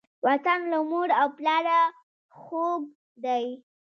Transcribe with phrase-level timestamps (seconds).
[0.25, 1.79] وطن له مور او پلاره
[2.39, 2.83] خووږ
[3.25, 3.45] دی.